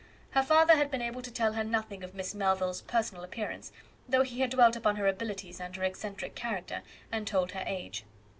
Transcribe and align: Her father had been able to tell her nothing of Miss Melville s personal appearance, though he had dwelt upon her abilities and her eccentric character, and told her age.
Her 0.31 0.41
father 0.41 0.77
had 0.77 0.89
been 0.89 1.03
able 1.03 1.21
to 1.21 1.29
tell 1.31 1.53
her 1.53 1.63
nothing 1.63 2.03
of 2.03 2.15
Miss 2.15 2.33
Melville 2.33 2.71
s 2.71 2.81
personal 2.81 3.23
appearance, 3.23 3.71
though 4.09 4.23
he 4.23 4.39
had 4.39 4.49
dwelt 4.49 4.75
upon 4.75 4.95
her 4.95 5.05
abilities 5.05 5.59
and 5.59 5.75
her 5.75 5.83
eccentric 5.83 6.33
character, 6.33 6.81
and 7.11 7.27
told 7.27 7.51
her 7.51 7.63
age. 7.67 8.03